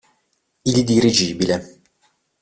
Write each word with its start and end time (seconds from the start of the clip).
Il 0.65 0.83
dirigibile 0.83 1.83